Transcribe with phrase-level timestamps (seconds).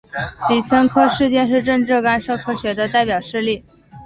[0.49, 3.63] 李森科事件是政治干涉科学的代表事例。